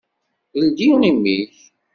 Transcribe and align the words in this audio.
Ldi 0.63 0.87
imi-k! 1.07 1.53